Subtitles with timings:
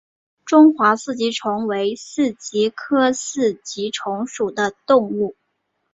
[0.45, 5.35] 中华四极虫为四极科四极虫属的动物。